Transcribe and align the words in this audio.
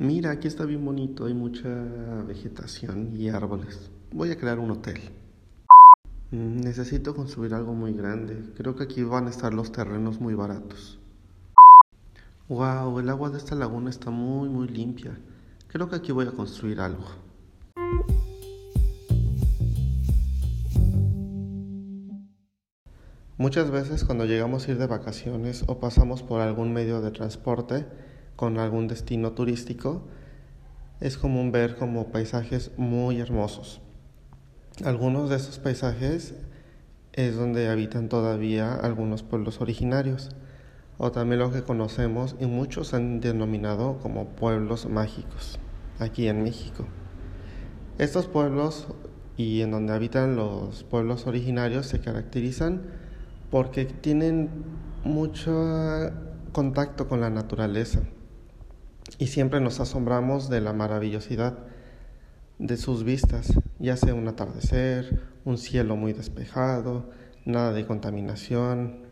Mira, 0.00 0.30
aquí 0.30 0.46
está 0.46 0.64
bien 0.64 0.84
bonito, 0.84 1.24
hay 1.24 1.34
mucha 1.34 1.68
vegetación 2.22 3.16
y 3.16 3.30
árboles. 3.30 3.90
Voy 4.12 4.30
a 4.30 4.38
crear 4.38 4.60
un 4.60 4.70
hotel. 4.70 5.00
Mm, 6.30 6.60
necesito 6.60 7.16
construir 7.16 7.52
algo 7.52 7.74
muy 7.74 7.92
grande. 7.94 8.44
Creo 8.56 8.76
que 8.76 8.84
aquí 8.84 9.02
van 9.02 9.26
a 9.26 9.30
estar 9.30 9.52
los 9.52 9.72
terrenos 9.72 10.20
muy 10.20 10.34
baratos. 10.34 11.00
Wow, 12.48 13.00
el 13.00 13.08
agua 13.08 13.30
de 13.30 13.38
esta 13.38 13.56
laguna 13.56 13.90
está 13.90 14.10
muy 14.10 14.48
muy 14.48 14.68
limpia. 14.68 15.18
Creo 15.66 15.88
que 15.88 15.96
aquí 15.96 16.12
voy 16.12 16.28
a 16.28 16.30
construir 16.30 16.78
algo. 16.78 17.04
Muchas 23.36 23.72
veces 23.72 24.04
cuando 24.04 24.26
llegamos 24.26 24.68
a 24.68 24.70
ir 24.70 24.78
de 24.78 24.86
vacaciones 24.86 25.64
o 25.66 25.80
pasamos 25.80 26.22
por 26.22 26.40
algún 26.40 26.72
medio 26.72 27.00
de 27.00 27.10
transporte 27.10 28.07
con 28.38 28.60
algún 28.60 28.86
destino 28.86 29.32
turístico, 29.32 30.02
es 31.00 31.18
común 31.18 31.50
ver 31.50 31.74
como 31.74 32.12
paisajes 32.12 32.70
muy 32.76 33.18
hermosos. 33.18 33.80
Algunos 34.84 35.28
de 35.28 35.34
esos 35.34 35.58
paisajes 35.58 36.36
es 37.14 37.34
donde 37.34 37.68
habitan 37.68 38.08
todavía 38.08 38.74
algunos 38.74 39.24
pueblos 39.24 39.60
originarios, 39.60 40.28
o 40.98 41.10
también 41.10 41.40
lo 41.40 41.50
que 41.50 41.64
conocemos 41.64 42.36
y 42.38 42.46
muchos 42.46 42.94
han 42.94 43.18
denominado 43.20 43.98
como 43.98 44.28
pueblos 44.28 44.88
mágicos, 44.88 45.58
aquí 45.98 46.28
en 46.28 46.44
México. 46.44 46.84
Estos 47.98 48.28
pueblos 48.28 48.86
y 49.36 49.62
en 49.62 49.72
donde 49.72 49.94
habitan 49.94 50.36
los 50.36 50.84
pueblos 50.84 51.26
originarios 51.26 51.86
se 51.86 52.00
caracterizan 52.00 52.82
porque 53.50 53.84
tienen 53.84 54.48
mucho 55.02 56.12
contacto 56.52 57.08
con 57.08 57.20
la 57.20 57.30
naturaleza 57.30 58.02
y 59.16 59.28
siempre 59.28 59.60
nos 59.60 59.80
asombramos 59.80 60.50
de 60.50 60.60
la 60.60 60.72
maravillosidad 60.72 61.58
de 62.58 62.76
sus 62.76 63.04
vistas, 63.04 63.54
ya 63.78 63.96
sea 63.96 64.14
un 64.14 64.28
atardecer, 64.28 65.22
un 65.44 65.58
cielo 65.58 65.96
muy 65.96 66.12
despejado, 66.12 67.10
nada 67.44 67.72
de 67.72 67.86
contaminación, 67.86 69.06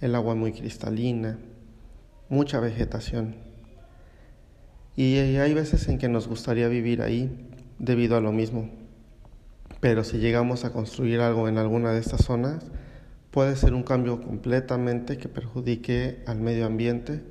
el 0.00 0.14
agua 0.14 0.34
muy 0.34 0.52
cristalina, 0.52 1.38
mucha 2.28 2.60
vegetación. 2.60 3.36
Y 4.96 5.16
hay 5.18 5.54
veces 5.54 5.86
en 5.88 5.98
que 5.98 6.08
nos 6.08 6.26
gustaría 6.26 6.68
vivir 6.68 7.02
ahí 7.02 7.48
debido 7.78 8.16
a 8.16 8.20
lo 8.20 8.32
mismo. 8.32 8.68
Pero 9.80 10.02
si 10.02 10.18
llegamos 10.18 10.64
a 10.64 10.72
construir 10.72 11.20
algo 11.20 11.46
en 11.46 11.58
alguna 11.58 11.92
de 11.92 12.00
estas 12.00 12.24
zonas, 12.24 12.64
puede 13.30 13.54
ser 13.54 13.74
un 13.74 13.84
cambio 13.84 14.20
completamente 14.20 15.16
que 15.18 15.28
perjudique 15.28 16.24
al 16.26 16.40
medio 16.40 16.66
ambiente 16.66 17.22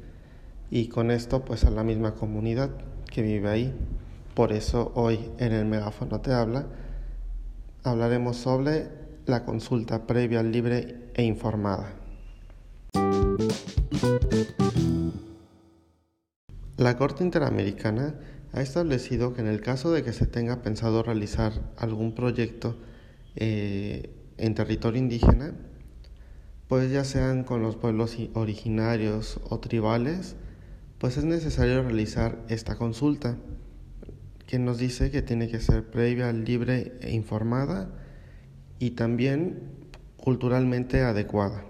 y 0.69 0.87
con 0.87 1.11
esto 1.11 1.43
pues 1.43 1.63
a 1.65 1.71
la 1.71 1.83
misma 1.83 2.15
comunidad 2.15 2.69
que 3.11 3.21
vive 3.21 3.49
ahí. 3.49 3.73
Por 4.33 4.51
eso 4.51 4.91
hoy 4.95 5.31
en 5.39 5.53
el 5.53 5.65
megáfono 5.65 6.21
te 6.21 6.33
habla 6.33 6.65
hablaremos 7.87 8.37
sobre 8.37 8.89
la 9.25 9.45
consulta 9.45 10.05
previa, 10.05 10.43
libre 10.43 11.09
e 11.13 11.23
informada. 11.23 11.93
La 16.77 16.97
Corte 16.97 17.23
Interamericana 17.23 18.15
ha 18.53 18.61
establecido 18.61 19.33
que 19.33 19.41
en 19.41 19.47
el 19.47 19.61
caso 19.61 19.91
de 19.91 20.03
que 20.03 20.13
se 20.13 20.27
tenga 20.27 20.61
pensado 20.61 21.03
realizar 21.03 21.53
algún 21.77 22.13
proyecto 22.13 22.77
eh, 23.35 24.13
en 24.37 24.53
territorio 24.53 25.01
indígena, 25.01 25.53
pues 26.67 26.91
ya 26.91 27.03
sean 27.03 27.43
con 27.43 27.61
los 27.61 27.75
pueblos 27.75 28.17
originarios 28.33 29.39
o 29.49 29.59
tribales, 29.59 30.35
pues 30.97 31.17
es 31.17 31.25
necesario 31.25 31.83
realizar 31.83 32.39
esta 32.49 32.75
consulta 32.75 33.37
que 34.47 34.59
nos 34.59 34.77
dice 34.77 35.11
que 35.11 35.21
tiene 35.21 35.49
que 35.49 35.59
ser 35.59 35.83
previa, 35.83 36.31
libre 36.31 36.93
e 37.01 37.11
informada 37.11 37.89
y 38.79 38.91
también 38.91 39.59
culturalmente 40.17 41.01
adecuada. 41.01 41.63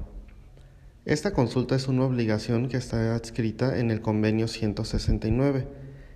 Esta 1.05 1.31
consulta 1.31 1.75
es 1.75 1.87
una 1.87 2.03
obligación 2.03 2.67
que 2.67 2.77
está 2.77 3.15
adscrita 3.15 3.79
en 3.79 3.91
el 3.91 4.01
convenio 4.01 4.47
169, 4.47 5.67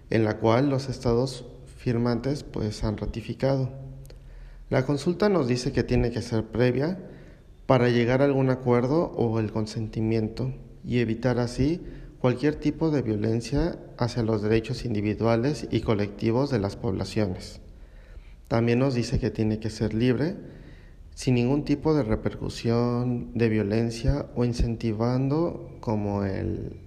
en 0.09 0.23
la 0.23 0.37
cual 0.37 0.69
los 0.69 0.89
estados 0.89 1.45
firmantes 1.77 2.43
pues 2.43 2.83
han 2.83 2.97
ratificado. 2.97 3.71
La 4.69 4.85
consulta 4.85 5.29
nos 5.29 5.47
dice 5.47 5.71
que 5.71 5.83
tiene 5.83 6.11
que 6.11 6.21
ser 6.21 6.45
previa 6.45 6.99
para 7.65 7.89
llegar 7.89 8.21
a 8.21 8.25
algún 8.25 8.49
acuerdo 8.49 9.11
o 9.15 9.39
el 9.39 9.51
consentimiento 9.51 10.53
y 10.85 10.99
evitar 10.99 11.39
así 11.39 11.81
cualquier 12.21 12.53
tipo 12.55 12.91
de 12.91 13.01
violencia 13.01 13.79
hacia 13.97 14.21
los 14.21 14.43
derechos 14.43 14.85
individuales 14.85 15.67
y 15.71 15.81
colectivos 15.81 16.51
de 16.51 16.59
las 16.59 16.75
poblaciones. 16.75 17.61
También 18.47 18.77
nos 18.77 18.93
dice 18.93 19.19
que 19.19 19.31
tiene 19.31 19.59
que 19.59 19.71
ser 19.71 19.95
libre, 19.95 20.35
sin 21.15 21.33
ningún 21.33 21.65
tipo 21.65 21.95
de 21.95 22.03
repercusión 22.03 23.31
de 23.33 23.49
violencia 23.49 24.27
o 24.35 24.45
incentivando 24.45 25.77
como 25.79 26.21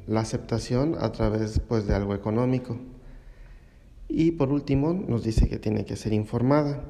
la 0.06 0.20
aceptación 0.20 0.96
a 1.00 1.10
través 1.10 1.60
pues, 1.60 1.88
de 1.88 1.94
algo 1.94 2.14
económico. 2.14 2.78
Y 4.08 4.32
por 4.32 4.52
último 4.52 4.92
nos 4.92 5.24
dice 5.24 5.48
que 5.48 5.58
tiene 5.58 5.84
que 5.84 5.96
ser 5.96 6.12
informada. 6.12 6.84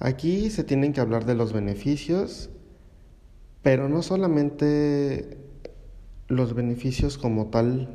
Aquí 0.00 0.50
se 0.50 0.64
tienen 0.64 0.92
que 0.92 1.00
hablar 1.00 1.24
de 1.24 1.34
los 1.34 1.54
beneficios, 1.54 2.50
pero 3.62 3.88
no 3.88 4.02
solamente 4.02 5.47
los 6.28 6.54
beneficios 6.54 7.16
como 7.16 7.46
tal, 7.46 7.88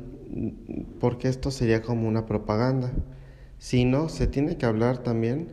porque 1.00 1.28
esto 1.28 1.50
sería 1.50 1.82
como 1.82 2.08
una 2.08 2.26
propaganda, 2.26 2.92
sino 3.58 4.08
se 4.08 4.26
tiene 4.26 4.56
que 4.56 4.66
hablar 4.66 4.98
también 4.98 5.48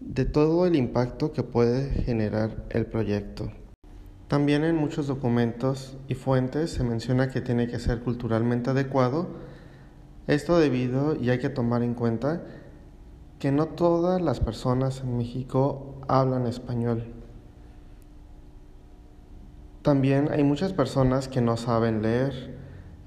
de 0.00 0.24
todo 0.24 0.66
el 0.66 0.74
impacto 0.74 1.32
que 1.32 1.42
puede 1.42 1.90
generar 1.90 2.64
el 2.70 2.86
proyecto. 2.86 3.52
También 4.28 4.64
en 4.64 4.76
muchos 4.76 5.06
documentos 5.06 5.98
y 6.08 6.14
fuentes 6.14 6.70
se 6.70 6.84
menciona 6.84 7.28
que 7.28 7.42
tiene 7.42 7.68
que 7.68 7.78
ser 7.78 8.00
culturalmente 8.00 8.70
adecuado, 8.70 9.28
esto 10.26 10.58
debido 10.58 11.14
y 11.20 11.28
hay 11.28 11.38
que 11.38 11.50
tomar 11.50 11.82
en 11.82 11.92
cuenta 11.92 12.42
que 13.38 13.52
no 13.52 13.66
todas 13.66 14.22
las 14.22 14.40
personas 14.40 15.02
en 15.02 15.18
México 15.18 16.00
hablan 16.08 16.46
español. 16.46 17.21
También 19.82 20.28
hay 20.30 20.44
muchas 20.44 20.72
personas 20.72 21.26
que 21.26 21.40
no 21.40 21.56
saben 21.56 22.02
leer, 22.02 22.56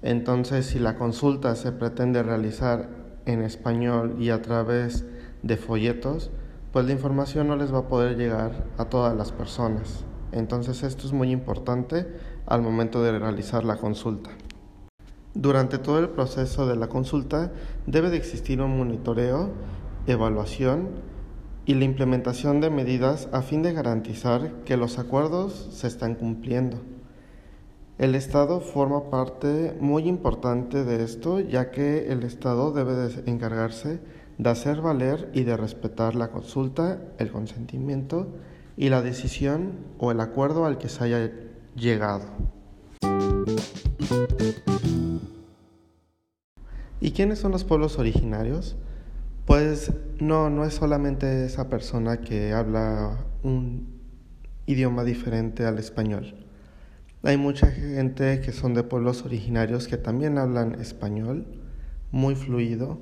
entonces 0.02 0.66
si 0.66 0.78
la 0.78 0.98
consulta 0.98 1.56
se 1.56 1.72
pretende 1.72 2.22
realizar 2.22 2.90
en 3.26 3.44
español 3.44 4.18
y 4.20 4.30
a 4.30 4.42
través 4.42 5.06
de 5.42 5.56
folletos, 5.56 6.32
pues 6.74 6.86
la 6.86 6.92
información 6.92 7.48
no 7.48 7.56
les 7.56 7.74
va 7.74 7.80
a 7.80 7.88
poder 7.88 8.18
llegar 8.18 8.66
a 8.78 8.86
todas 8.86 9.16
las 9.16 9.32
personas. 9.32 10.04
Entonces 10.34 10.84
esto 10.84 11.08
es 11.08 11.14
muy 11.14 11.32
importante 11.32 12.08
al 12.46 12.62
momento 12.62 13.02
de 13.02 13.18
realizar 13.18 13.64
la 13.64 13.78
consulta. 13.78 14.32
Durante 15.34 15.78
todo 15.78 16.00
el 16.00 16.10
proceso 16.10 16.68
de 16.68 16.76
la 16.76 16.90
consulta 16.90 17.54
debe 17.88 18.10
de 18.10 18.18
existir 18.18 18.62
un 18.62 18.78
monitoreo, 18.78 19.50
evaluación 20.08 20.90
y 21.66 21.74
la 21.74 21.86
implementación 21.86 22.62
de 22.62 22.70
medidas 22.70 23.28
a 23.32 23.42
fin 23.42 23.64
de 23.64 23.74
garantizar 23.74 24.64
que 24.66 24.78
los 24.78 25.00
acuerdos 25.00 25.70
se 25.72 25.88
están 25.88 26.16
cumpliendo. 26.16 26.78
El 27.98 28.14
Estado 28.14 28.60
forma 28.60 29.10
parte 29.10 29.76
muy 29.80 30.08
importante 30.08 30.84
de 30.84 31.04
esto, 31.04 31.40
ya 31.40 31.72
que 31.72 32.12
el 32.12 32.24
Estado 32.24 32.72
debe 32.72 32.94
de 32.94 33.32
encargarse 33.32 34.00
de 34.38 34.50
hacer 34.50 34.82
valer 34.82 35.30
y 35.34 35.44
de 35.44 35.56
respetar 35.56 36.16
la 36.16 36.30
consulta, 36.30 37.02
el 37.18 37.32
consentimiento 37.32 38.28
y 38.76 38.90
la 38.90 39.02
decisión 39.02 39.74
o 39.98 40.12
el 40.12 40.20
acuerdo 40.20 40.66
al 40.66 40.78
que 40.78 40.90
se 40.90 41.04
haya 41.06 41.32
llegado. 41.76 42.26
¿Y 47.00 47.12
quiénes 47.12 47.40
son 47.40 47.52
los 47.52 47.64
pueblos 47.64 47.98
originarios? 47.98 48.76
Pues 49.56 49.94
no, 50.20 50.50
no 50.50 50.66
es 50.66 50.74
solamente 50.74 51.46
esa 51.46 51.70
persona 51.70 52.20
que 52.20 52.52
habla 52.52 53.26
un 53.42 53.88
idioma 54.66 55.06
diferente 55.06 55.66
al 55.66 55.80
español. 55.80 56.46
Hay 57.24 57.38
mucha 57.38 57.72
gente 57.72 58.42
que 58.42 58.52
son 58.52 58.74
de 58.74 58.84
pueblos 58.84 59.24
originarios 59.24 59.88
que 59.88 59.96
también 59.96 60.38
hablan 60.40 60.76
español 60.82 61.48
muy 62.12 62.36
fluido. 62.36 63.00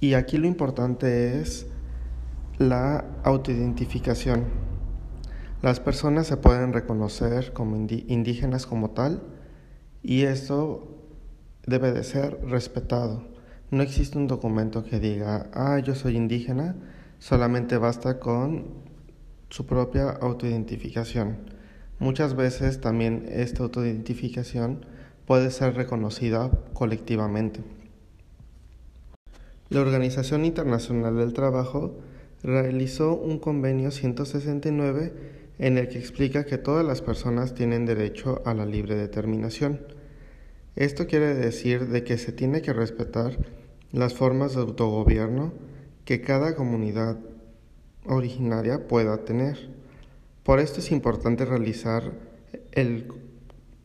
Y 0.00 0.14
aquí 0.14 0.38
lo 0.38 0.48
importante 0.48 1.40
es 1.40 1.68
la 2.58 3.04
autoidentificación. 3.22 4.42
Las 5.62 5.78
personas 5.78 6.26
se 6.26 6.36
pueden 6.36 6.72
reconocer 6.72 7.52
como 7.52 7.76
indígenas 7.76 8.66
como 8.66 8.90
tal 8.90 9.22
y 10.02 10.22
esto 10.22 10.98
debe 11.64 11.92
de 11.92 12.02
ser 12.02 12.40
respetado. 12.44 13.35
No 13.70 13.82
existe 13.82 14.16
un 14.16 14.28
documento 14.28 14.84
que 14.84 15.00
diga, 15.00 15.50
ah, 15.52 15.80
yo 15.80 15.96
soy 15.96 16.16
indígena, 16.16 16.76
solamente 17.18 17.78
basta 17.78 18.20
con 18.20 18.66
su 19.50 19.66
propia 19.66 20.10
autoidentificación. 20.10 21.38
Muchas 21.98 22.36
veces 22.36 22.80
también 22.80 23.26
esta 23.28 23.64
autoidentificación 23.64 24.86
puede 25.26 25.50
ser 25.50 25.74
reconocida 25.74 26.50
colectivamente. 26.74 27.60
La 29.68 29.80
Organización 29.80 30.44
Internacional 30.44 31.16
del 31.16 31.32
Trabajo 31.32 31.96
realizó 32.44 33.14
un 33.14 33.40
convenio 33.40 33.90
169 33.90 35.12
en 35.58 35.78
el 35.78 35.88
que 35.88 35.98
explica 35.98 36.44
que 36.44 36.58
todas 36.58 36.86
las 36.86 37.02
personas 37.02 37.54
tienen 37.54 37.84
derecho 37.84 38.42
a 38.44 38.54
la 38.54 38.64
libre 38.64 38.94
determinación. 38.94 39.80
Esto 40.76 41.06
quiere 41.06 41.34
decir 41.34 41.88
de 41.88 42.04
que 42.04 42.18
se 42.18 42.32
tiene 42.32 42.62
que 42.62 42.72
respetar 42.72 43.38
las 43.92 44.14
formas 44.14 44.54
de 44.54 44.60
autogobierno 44.60 45.52
que 46.04 46.20
cada 46.20 46.54
comunidad 46.54 47.18
originaria 48.04 48.86
pueda 48.86 49.24
tener. 49.24 49.70
Por 50.42 50.60
esto 50.60 50.80
es 50.80 50.92
importante 50.92 51.44
realizar 51.44 52.12
el 52.72 53.08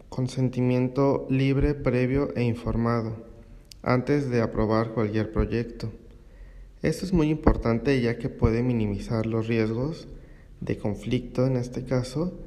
consentimiento 0.10 1.26
libre, 1.30 1.74
previo 1.74 2.36
e 2.36 2.44
informado 2.44 3.26
antes 3.82 4.30
de 4.30 4.42
aprobar 4.42 4.92
cualquier 4.92 5.32
proyecto. 5.32 5.92
Esto 6.82 7.06
es 7.06 7.14
muy 7.14 7.30
importante 7.30 8.02
ya 8.02 8.18
que 8.18 8.28
puede 8.28 8.64
minimizar 8.64 9.26
los 9.26 9.48
riesgos 9.48 10.08
de 10.60 10.78
conflicto 10.78 11.48
en 11.48 11.56
este 11.56 11.86
caso 11.86 12.38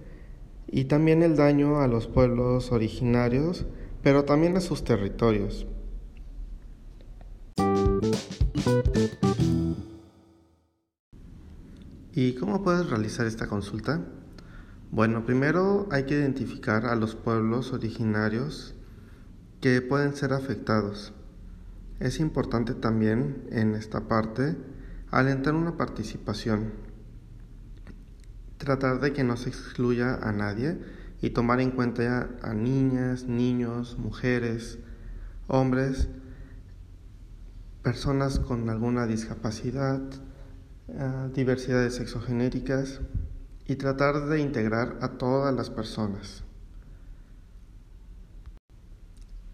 y 0.71 0.85
también 0.85 1.23
el 1.23 1.37
daño 1.37 1.81
a 1.81 1.89
los 1.89 2.07
pueblos 2.07 2.73
originarios, 2.73 3.65
pero 4.05 4.25
también 4.25 4.55
a 4.59 4.61
sus 4.61 4.85
territorios. 4.85 5.67
¿Y 12.13 12.35
cómo 12.35 12.63
puedes 12.63 12.91
realizar 12.91 13.27
esta 13.27 13.49
consulta? 13.49 14.05
Bueno, 14.91 15.25
primero 15.25 15.89
hay 15.91 16.05
que 16.05 16.15
identificar 16.15 16.85
a 16.85 16.95
los 16.97 17.17
pueblos 17.17 17.73
originarios 17.73 18.75
que 19.63 19.81
pueden 19.81 20.15
ser 20.15 20.35
afectados. 20.35 21.15
Es 21.99 22.21
importante 22.21 22.75
también 22.75 23.49
en 23.51 23.75
esta 23.75 24.07
parte 24.07 24.55
alentar 25.11 25.55
una 25.55 25.79
participación, 25.79 26.75
tratar 28.59 29.01
de 29.01 29.15
que 29.15 29.25
no 29.25 29.39
se 29.39 29.49
excluya 29.49 30.17
a 30.17 30.31
nadie 30.33 30.79
y 31.25 31.31
tomar 31.31 31.59
en 31.63 31.71
cuenta 31.71 32.29
a 32.43 32.53
niñas, 32.53 33.25
niños, 33.25 33.97
mujeres, 33.99 34.79
hombres, 35.47 36.09
personas 37.83 38.39
con 38.39 38.69
alguna 38.69 39.07
discapacidad, 39.07 40.03
eh, 40.89 41.31
diversidades 41.33 41.95
sexogenéricas 41.95 43.01
y 43.67 43.77
tratar 43.77 44.27
de 44.27 44.39
integrar 44.39 44.99
a 45.01 45.13
todas 45.13 45.55
las 45.55 45.71
personas. 45.71 46.45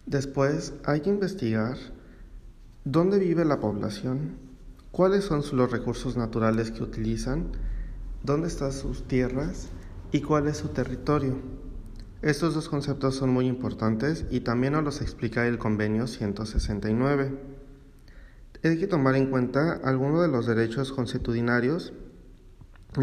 Después 0.06 0.75
hay 0.84 1.02
que 1.02 1.11
investigar 1.11 1.76
dónde 2.84 3.20
vive 3.20 3.44
la 3.44 3.61
población, 3.61 4.38
cuáles 4.90 5.23
son 5.23 5.44
los 5.52 5.70
recursos 5.70 6.16
naturales 6.16 6.73
que 6.73 6.82
utilizan, 6.82 7.52
dónde 8.25 8.49
están 8.49 8.73
sus 8.73 9.06
tierras 9.06 9.69
y 10.12 10.21
cuál 10.21 10.49
es 10.49 10.57
su 10.57 10.69
territorio. 10.69 11.39
Estos 12.23 12.55
dos 12.55 12.69
conceptos 12.69 13.15
son 13.15 13.31
muy 13.31 13.47
importantes 13.47 14.27
y 14.31 14.41
también 14.41 14.75
nos 14.75 14.85
los 14.85 15.01
explica 15.01 15.47
el 15.47 15.59
convenio 15.59 16.07
169. 16.07 17.33
Hay 18.62 18.79
que 18.79 18.87
tomar 18.87 19.17
en 19.17 19.31
cuenta 19.31 19.81
algunos 19.85 20.21
de 20.21 20.29
los 20.29 20.47
derechos 20.47 20.93
consuetudinarios, 20.93 21.95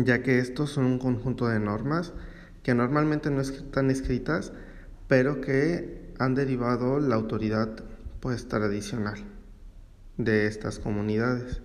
ya 0.04 0.22
que 0.22 0.38
estos 0.38 0.70
son 0.70 0.86
un 0.86 1.00
conjunto 1.00 1.48
de 1.48 1.60
normas 1.60 2.14
que 2.62 2.76
normalmente 2.76 3.32
no 3.32 3.42
están 3.42 3.90
escritas, 3.90 4.52
pero 5.08 5.42
que 5.42 6.14
han 6.20 6.36
derivado 6.36 7.00
la 7.00 7.16
autoridad 7.16 7.70
pues 8.20 8.48
tradicional 8.48 9.24
de 10.18 10.48
estas 10.48 10.78
comunidades. 10.78 11.62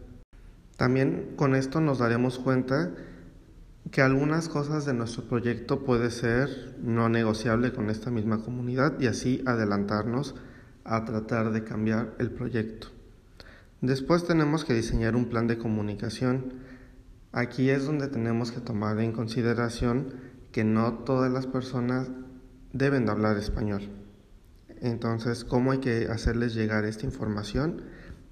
También 0.77 1.35
con 1.37 1.55
esto 1.55 1.81
nos 1.81 1.99
daremos 1.99 2.39
cuenta 2.39 2.93
que 3.90 4.00
algunas 4.00 4.49
cosas 4.49 4.87
de 4.87 4.94
nuestro 4.94 5.25
proyecto 5.25 5.84
puede 5.84 6.11
ser 6.11 6.76
no 6.82 7.08
negociable 7.08 7.73
con 7.73 7.90
esta 7.90 8.11
misma 8.11 8.43
comunidad 8.43 8.99
y 9.00 9.06
así 9.06 9.43
adelantarnos 9.44 10.34
a 10.84 11.05
tratar 11.05 11.52
de 11.52 11.64
cambiar 11.64 12.14
el 12.19 12.31
proyecto. 12.31 12.88
Después 13.81 14.25
tenemos 14.25 14.64
que 14.64 14.75
diseñar 14.75 15.17
un 15.17 15.26
plan 15.26 15.49
de 15.49 15.58
comunicación. 15.58 16.55
Aquí 17.32 17.70
es 17.70 17.84
donde 17.84 18.08
tenemos 18.08 18.52
que 18.52 18.61
tomar 18.61 18.99
en 19.00 19.12
consideración 19.12 20.14
que 20.52 20.64
no 20.64 20.99
todas 20.99 21.32
las 21.32 21.46
personas 21.46 22.08
deben 22.73 23.06
de 23.06 23.12
hablar 23.12 23.37
español. 23.37 23.88
Entonces, 24.81 25.44
¿cómo 25.44 25.73
hay 25.73 25.79
que 25.79 26.06
hacerles 26.06 26.55
llegar 26.55 26.84
esta 26.84 27.06
información? 27.06 27.82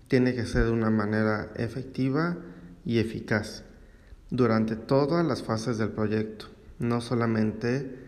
Tiene 0.08 0.34
que 0.34 0.46
ser 0.46 0.66
de 0.66 0.72
una 0.72 0.90
manera 0.90 1.50
efectiva 1.56 2.36
y 2.84 2.98
eficaz 2.98 3.64
durante 4.30 4.76
todas 4.76 5.26
las 5.26 5.42
fases 5.42 5.76
del 5.78 5.90
proyecto, 5.90 6.46
no 6.78 7.00
solamente 7.00 7.98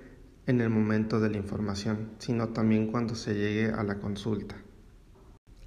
en 0.47 0.61
el 0.61 0.71
momento 0.71 1.21
de 1.21 1.31
la 1.31 1.37
información, 1.37 2.11
sino 2.19 2.49
también 2.49 2.91
cuando 2.91 3.15
se 3.15 3.35
llegue 3.35 3.73
a 3.73 3.83
la 3.83 3.99
consulta. 3.99 4.57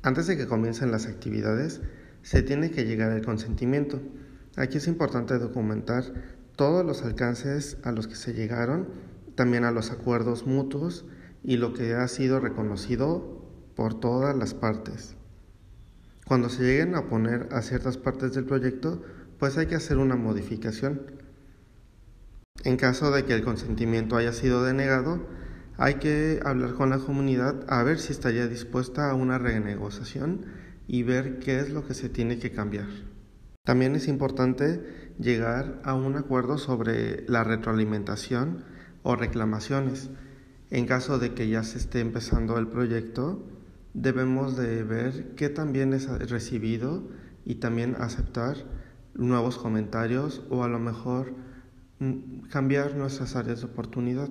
Antes 0.02 0.28
de 0.28 0.38
que 0.38 0.48
comiencen 0.48 0.92
las 0.92 1.08
actividades, 1.08 1.82
se 2.22 2.42
tiene 2.42 2.72
que 2.72 2.86
llegar 2.86 3.12
al 3.12 3.26
consentimiento. 3.26 4.02
Aquí 4.56 4.78
es 4.78 4.88
importante 4.88 5.38
documentar 5.38 6.04
todos 6.56 6.86
los 6.86 7.04
alcances 7.04 7.78
a 7.84 7.92
los 7.92 8.08
que 8.08 8.16
se 8.16 8.34
llegaron, 8.34 8.88
también 9.36 9.66
a 9.66 9.72
los 9.72 9.92
acuerdos 9.92 10.48
mutuos 10.48 11.06
y 11.44 11.58
lo 11.58 11.74
que 11.74 11.94
ha 11.94 12.08
sido 12.08 12.40
reconocido 12.40 13.44
por 13.76 14.00
todas 14.00 14.36
las 14.36 14.54
partes. 14.54 15.16
Cuando 16.26 16.50
se 16.50 16.64
lleguen 16.64 16.96
a 16.96 17.08
poner 17.08 17.50
a 17.52 17.62
ciertas 17.62 17.98
partes 17.98 18.34
del 18.34 18.46
proyecto, 18.46 19.04
pues 19.40 19.58
hay 19.58 19.68
que 19.68 19.76
hacer 19.76 19.98
una 19.98 20.16
modificación. 20.16 21.02
En 22.64 22.78
caso 22.78 23.12
de 23.12 23.26
que 23.26 23.34
el 23.34 23.44
consentimiento 23.44 24.16
haya 24.16 24.34
sido 24.34 24.64
denegado, 24.64 25.28
hay 25.78 25.96
que 25.96 26.40
hablar 26.44 26.74
con 26.74 26.90
la 26.90 27.00
comunidad 27.00 27.66
a 27.68 27.84
ver 27.84 28.00
si 28.00 28.14
estaría 28.14 28.48
dispuesta 28.48 29.10
a 29.10 29.14
una 29.14 29.38
renegociación 29.38 30.46
y 30.88 31.04
ver 31.04 31.40
qué 31.40 31.60
es 31.60 31.70
lo 31.70 31.86
que 31.86 31.94
se 31.94 32.10
tiene 32.10 32.40
que 32.40 32.52
cambiar. 32.52 32.88
También 33.66 33.96
es 33.96 34.08
importante 34.08 35.14
llegar 35.20 35.82
a 35.84 35.96
un 35.96 36.16
acuerdo 36.16 36.58
sobre 36.58 37.26
la 37.28 37.44
retroalimentación 37.44 38.64
o 39.04 39.16
reclamaciones. 39.16 40.10
En 40.70 40.86
caso 40.86 41.20
de 41.20 41.34
que 41.34 41.50
ya 41.50 41.64
se 41.64 41.78
esté 41.78 42.00
empezando 42.00 42.58
el 42.58 42.68
proyecto, 42.68 43.44
debemos 43.94 44.56
de 44.56 44.84
ver 44.84 45.36
qué 45.36 45.50
también 45.50 45.94
es 45.94 46.08
recibido 46.30 47.04
y 47.44 47.56
también 47.56 47.96
aceptar 48.00 48.58
nuevos 49.16 49.58
comentarios 49.58 50.44
o 50.50 50.64
a 50.64 50.68
lo 50.68 50.80
mejor 50.80 51.34
mm, 52.00 52.48
cambiar 52.50 52.96
nuestras 52.96 53.36
áreas 53.36 53.62
de 53.62 53.68
oportunidad. 53.68 54.30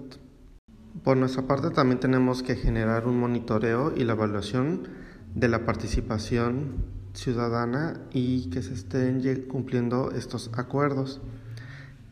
Por 1.03 1.17
nuestra 1.17 1.47
parte 1.47 1.71
también 1.71 1.99
tenemos 1.99 2.43
que 2.43 2.55
generar 2.55 3.07
un 3.07 3.19
monitoreo 3.19 3.93
y 3.97 4.05
la 4.05 4.13
evaluación 4.13 4.89
de 5.35 5.49
la 5.49 5.67
participación 5.67 6.85
ciudadana 7.15 8.01
y 8.13 8.51
que 8.51 8.63
se 8.63 8.75
estén 8.75 9.23
cumpliendo 9.49 10.13
estos 10.13 10.51
acuerdos. 10.55 11.21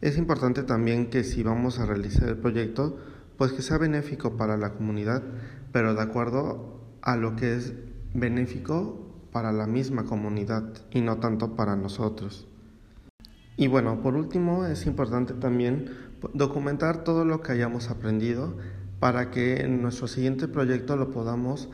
Es 0.01 0.19
importante 0.19 0.65
también 0.65 1.11
que 1.11 1.23
si 1.23 1.43
vamos 1.43 1.79
a 1.79 1.87
realizar 1.87 2.29
el 2.29 2.37
proyecto, 2.37 2.99
pues 3.37 3.53
que 3.53 3.63
sea 3.63 3.79
benéfico 3.79 4.37
para 4.37 4.57
la 4.57 4.73
comunidad, 4.75 5.23
pero 5.71 5.95
de 5.95 6.03
acuerdo 6.03 6.81
a 7.03 7.17
lo 7.17 7.37
que 7.37 7.55
es 7.55 7.73
benéfico 8.15 9.13
para 9.31 9.53
la 9.53 9.67
misma 9.67 10.05
comunidad 10.05 10.65
y 10.91 11.01
no 11.01 11.19
tanto 11.19 11.55
para 11.55 11.77
nosotros. 11.77 12.49
Y 13.57 13.67
bueno, 13.67 14.01
por 14.01 14.17
último 14.17 14.67
es 14.67 14.87
importante 14.87 15.35
también 15.35 15.91
documentar 16.33 17.05
todo 17.05 17.25
lo 17.25 17.43
que 17.43 17.53
hayamos 17.53 17.91
aprendido 17.91 18.57
para 19.01 19.31
que 19.31 19.63
en 19.63 19.83
nuestro 19.83 20.07
siguiente 20.07 20.49
proyecto 20.49 20.97
lo 20.97 21.11
podamos 21.11 21.69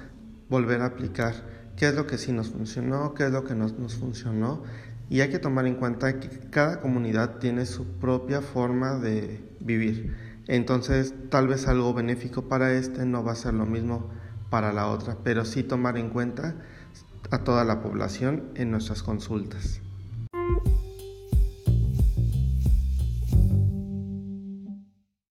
volver 0.49 0.81
a 0.83 0.87
aplicar. 0.87 1.35
¿Qué 1.77 1.89
es 1.89 1.95
lo 1.95 2.07
que 2.07 2.19
sí 2.19 2.33
nos 2.33 2.51
funcionó? 2.51 3.15
¿Qué 3.15 3.27
es 3.27 3.31
lo 3.31 3.45
que 3.45 3.55
no 3.55 3.69
nos 3.69 3.95
funcionó? 3.95 4.63
Y 5.11 5.21
hay 5.21 5.31
que 5.31 5.39
tomar 5.39 5.67
en 5.67 5.77
cuenta 5.77 6.19
que 6.19 6.29
cada 6.51 6.81
comunidad 6.81 7.37
tiene 7.39 7.67
su 7.67 7.87
propia 7.87 8.41
forma 8.43 8.99
de 8.99 9.41
vivir. 9.61 10.17
Entonces, 10.49 11.15
tal 11.31 11.47
vez 11.47 11.69
algo 11.69 11.95
benéfico 11.95 12.49
para 12.49 12.73
este 12.73 13.05
no 13.07 13.23
va 13.23 13.33
a 13.33 13.37
ser 13.37 13.55
lo 13.55 13.67
mismo 13.67 14.11
para 14.51 14.73
la 14.73 14.89
otra, 14.89 15.19
pero 15.23 15.45
sí 15.45 15.63
tomar 15.63 15.99
en 15.99 16.11
cuenta 16.11 16.57
a 17.31 17.45
toda 17.45 17.65
la 17.65 17.81
población 17.81 18.45
en 18.55 18.71
nuestras 18.71 19.03
consultas. 19.03 19.83